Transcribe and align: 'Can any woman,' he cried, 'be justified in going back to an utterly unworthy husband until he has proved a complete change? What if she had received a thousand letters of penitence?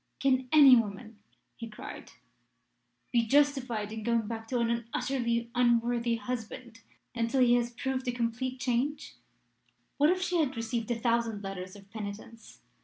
'Can 0.19 0.47
any 0.51 0.75
woman,' 0.75 1.19
he 1.55 1.69
cried, 1.69 2.09
'be 3.11 3.23
justified 3.27 3.91
in 3.91 4.01
going 4.01 4.25
back 4.25 4.47
to 4.47 4.57
an 4.57 4.89
utterly 4.95 5.51
unworthy 5.53 6.15
husband 6.15 6.81
until 7.13 7.39
he 7.41 7.53
has 7.53 7.69
proved 7.69 8.07
a 8.07 8.11
complete 8.11 8.59
change? 8.59 9.17
What 9.97 10.09
if 10.09 10.19
she 10.19 10.39
had 10.39 10.55
received 10.57 10.89
a 10.89 10.97
thousand 10.99 11.43
letters 11.43 11.75
of 11.75 11.87
penitence? 11.91 12.61